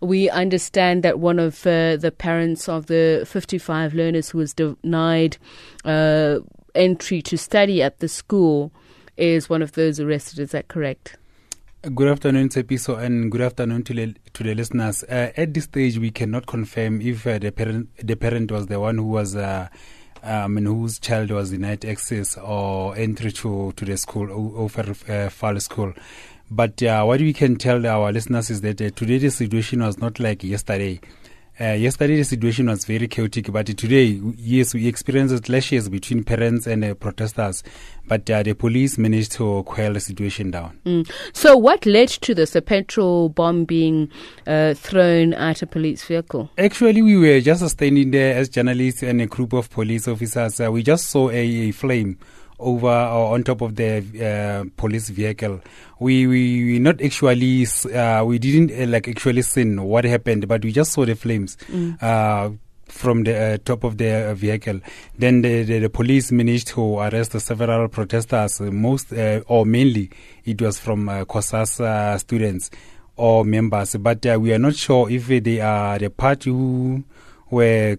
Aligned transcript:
we 0.00 0.30
understand 0.30 1.02
that 1.02 1.18
one 1.18 1.38
of 1.38 1.66
uh, 1.66 1.96
the 1.96 2.12
parents 2.16 2.68
of 2.68 2.86
the 2.86 3.24
55 3.26 3.94
learners 3.94 4.30
who 4.30 4.38
was 4.38 4.54
denied 4.54 5.36
uh, 5.84 6.38
entry 6.74 7.22
to 7.22 7.36
study 7.36 7.82
at 7.82 7.98
the 8.00 8.08
school 8.08 8.72
is 9.16 9.48
one 9.48 9.62
of 9.62 9.72
those 9.72 10.00
arrested. 10.00 10.38
Is 10.38 10.50
that 10.52 10.68
correct? 10.68 11.16
Good 11.94 12.08
afternoon, 12.08 12.50
Tsepiso, 12.50 12.98
and 12.98 13.32
good 13.32 13.40
afternoon 13.40 13.84
to 13.84 13.94
the, 13.94 14.14
to 14.34 14.42
the 14.42 14.54
listeners. 14.54 15.02
Uh, 15.04 15.32
at 15.34 15.54
this 15.54 15.64
stage, 15.64 15.98
we 15.98 16.10
cannot 16.10 16.46
confirm 16.46 17.00
if 17.00 17.26
uh, 17.26 17.38
the 17.38 17.50
parent 17.50 17.88
the 17.96 18.16
parent 18.16 18.52
was 18.52 18.66
the 18.66 18.78
one 18.78 18.98
who 18.98 19.04
was 19.04 19.34
uh, 19.34 19.68
um, 20.22 20.56
whose 20.58 20.98
child 20.98 21.30
was 21.30 21.50
denied 21.50 21.84
access 21.84 22.36
or 22.36 22.94
entry 22.96 23.32
to, 23.32 23.72
to 23.72 23.84
the 23.84 23.96
school, 23.96 24.30
over 24.56 24.94
uh, 25.08 25.30
Fall 25.30 25.58
School. 25.60 25.94
But 26.50 26.82
uh, 26.82 27.04
what 27.04 27.20
we 27.20 27.32
can 27.32 27.56
tell 27.56 27.86
our 27.86 28.10
listeners 28.10 28.50
is 28.50 28.60
that 28.62 28.80
uh, 28.80 28.90
today 28.90 29.18
the 29.18 29.30
situation 29.30 29.82
was 29.82 29.98
not 29.98 30.18
like 30.18 30.42
yesterday. 30.42 31.00
Uh, 31.60 31.74
yesterday 31.74 32.16
the 32.16 32.24
situation 32.24 32.66
was 32.68 32.86
very 32.86 33.06
chaotic, 33.06 33.52
but 33.52 33.66
today, 33.66 34.18
yes, 34.36 34.72
we 34.72 34.88
experienced 34.88 35.44
clashes 35.44 35.90
between 35.90 36.24
parents 36.24 36.66
and 36.66 36.82
uh, 36.82 36.94
protesters, 36.94 37.62
but 38.08 38.28
uh, 38.30 38.42
the 38.42 38.54
police 38.54 38.96
managed 38.96 39.32
to 39.32 39.62
quell 39.64 39.92
the 39.92 40.00
situation 40.00 40.50
down. 40.50 40.76
Mm. 40.86 41.10
So, 41.34 41.58
what 41.58 41.84
led 41.84 42.08
to 42.08 42.34
this? 42.34 42.56
A 42.56 42.62
petrol 42.62 43.28
bomb 43.28 43.66
being 43.66 44.08
uh, 44.46 44.72
thrown 44.72 45.34
at 45.34 45.60
a 45.60 45.66
police 45.66 46.02
vehicle? 46.02 46.50
Actually, 46.56 47.02
we 47.02 47.18
were 47.18 47.40
just 47.40 47.68
standing 47.68 48.10
there 48.10 48.36
as 48.36 48.48
journalists 48.48 49.02
and 49.02 49.20
a 49.20 49.26
group 49.26 49.52
of 49.52 49.68
police 49.68 50.08
officers. 50.08 50.60
Uh, 50.60 50.72
we 50.72 50.82
just 50.82 51.10
saw 51.10 51.28
a, 51.28 51.34
a 51.34 51.70
flame 51.72 52.18
over 52.60 52.88
or 52.88 53.34
on 53.34 53.42
top 53.42 53.60
of 53.60 53.76
the 53.76 53.98
uh, 54.20 54.64
police 54.76 55.08
vehicle. 55.08 55.60
We 55.98 56.26
we 56.26 56.78
not 56.78 57.00
actually 57.02 57.66
uh, 57.94 58.24
we 58.24 58.38
didn't 58.38 58.70
uh, 58.70 58.86
like 58.90 59.08
actually 59.08 59.42
seen 59.42 59.82
what 59.82 60.04
happened, 60.04 60.46
but 60.48 60.64
we 60.64 60.72
just 60.72 60.92
saw 60.92 61.04
the 61.04 61.14
flames. 61.14 61.56
Mm. 61.68 62.02
Uh, 62.02 62.50
from 62.86 63.22
the 63.22 63.54
uh, 63.54 63.58
top 63.64 63.84
of 63.84 63.98
the 63.98 64.34
vehicle. 64.36 64.80
Then 65.16 65.42
the, 65.42 65.62
the, 65.62 65.78
the, 65.78 65.88
police 65.88 66.32
managed 66.32 66.66
to 66.68 66.98
arrest 66.98 67.38
several 67.40 67.86
protesters. 67.86 68.60
most 68.60 69.12
or 69.12 69.64
mainly, 69.64 70.10
it 70.44 70.60
was 70.60 70.80
from 70.80 71.08
uh, 71.08 71.24
COSAS 71.24 72.18
students 72.20 72.68
or 73.14 73.44
members. 73.44 73.94
But 73.94 74.26
we 74.40 74.52
are 74.52 74.58
not 74.58 74.74
sure 74.74 75.08
if 75.08 75.28
they 75.28 75.60
are 75.60 76.00
the 76.00 76.10
party 76.10 76.50
who 76.50 77.04
were 77.48 77.96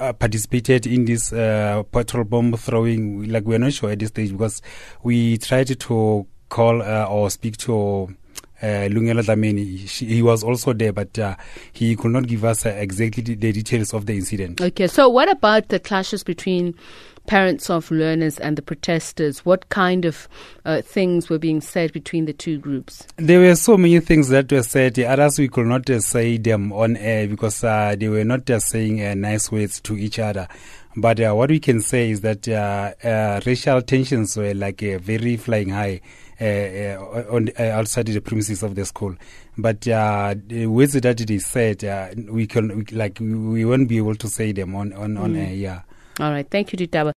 uh, 0.00 0.12
participated 0.12 0.86
in 0.86 1.04
this 1.04 1.32
uh, 1.32 1.82
petrol 1.90 2.24
bomb 2.24 2.56
throwing. 2.56 3.28
Like 3.30 3.44
we're 3.44 3.58
not 3.58 3.72
sure 3.72 3.90
at 3.90 3.98
this 3.98 4.08
stage 4.08 4.32
because 4.32 4.62
we 5.02 5.38
tried 5.38 5.78
to 5.78 6.26
call 6.48 6.82
uh, 6.82 7.04
or 7.04 7.30
speak 7.30 7.56
to. 7.58 8.14
Uh, 8.60 8.88
Lungelo 8.88 9.22
Dlamini, 9.22 9.88
he 9.88 10.20
was 10.20 10.42
also 10.42 10.72
there, 10.72 10.92
but 10.92 11.16
uh, 11.18 11.36
he 11.72 11.94
could 11.94 12.10
not 12.10 12.26
give 12.26 12.44
us 12.44 12.66
uh, 12.66 12.70
exactly 12.70 13.22
the 13.22 13.52
details 13.52 13.94
of 13.94 14.06
the 14.06 14.14
incident. 14.14 14.60
Okay, 14.60 14.88
so 14.88 15.08
what 15.08 15.30
about 15.30 15.68
the 15.68 15.78
clashes 15.78 16.24
between 16.24 16.74
parents 17.28 17.68
of 17.68 17.90
learners 17.90 18.38
and 18.38 18.56
the 18.56 18.62
protesters, 18.62 19.44
what 19.44 19.68
kind 19.68 20.04
of 20.04 20.28
uh, 20.64 20.80
things 20.80 21.28
were 21.28 21.38
being 21.38 21.60
said 21.60 21.92
between 21.92 22.24
the 22.24 22.32
two 22.32 22.58
groups? 22.58 23.06
There 23.16 23.38
were 23.38 23.54
so 23.54 23.76
many 23.76 24.00
things 24.00 24.30
that 24.30 24.50
were 24.50 24.62
said. 24.62 24.98
Others 24.98 25.38
we 25.38 25.48
could 25.48 25.66
not 25.66 25.88
uh, 25.88 26.00
say 26.00 26.38
them 26.38 26.72
on 26.72 26.96
air 26.96 27.28
because 27.28 27.62
uh, 27.62 27.94
they 27.96 28.08
were 28.08 28.24
not 28.24 28.48
saying 28.62 29.04
uh, 29.04 29.14
nice 29.14 29.52
words 29.52 29.80
to 29.82 29.96
each 29.96 30.18
other. 30.18 30.48
But 31.00 31.20
uh, 31.20 31.32
what 31.32 31.50
we 31.50 31.60
can 31.60 31.80
say 31.80 32.10
is 32.10 32.22
that 32.22 32.48
uh, 32.48 32.92
uh, 33.06 33.40
racial 33.46 33.82
tensions 33.82 34.36
were 34.36 34.52
like 34.52 34.82
uh, 34.82 34.98
very 34.98 35.36
flying 35.36 35.68
high. 35.70 36.00
on 36.40 37.50
outside 37.58 38.06
the 38.06 38.20
premises 38.20 38.62
of 38.64 38.74
the 38.74 38.84
school, 38.84 39.14
but 39.56 39.80
the 39.82 40.66
words 40.68 40.92
that 40.94 41.18
they 41.18 41.38
said, 41.38 41.82
we 42.30 42.46
can 42.46 42.78
we, 42.78 42.84
like 42.96 43.18
we, 43.20 43.64
won't 43.64 43.88
be 43.88 43.96
able 43.98 44.14
to 44.16 44.28
say 44.28 44.52
them 44.52 44.74
on 44.74 44.92
on 44.92 45.14
mm. 45.14 45.20
on 45.22 45.36
air. 45.36 45.52
Yeah. 45.54 45.82
All 46.20 46.32
right. 46.32 46.48
Thank 46.50 46.72
you, 46.72 46.78
Ditaba. 46.78 47.06